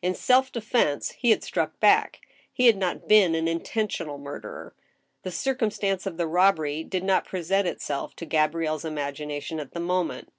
[0.00, 4.72] In self defense he had struck back; he had not been an intentional murderer.
[5.22, 9.80] The circumstance of the robbery did not present itself to Ga brielle's imagination at the
[9.80, 10.32] moment.